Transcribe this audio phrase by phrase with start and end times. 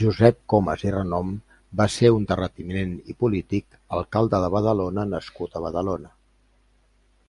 [0.00, 1.30] Josep Comas i Renom
[1.82, 6.14] va ser un terratinent i polític, alcalde de Badalona nascut a Badalona.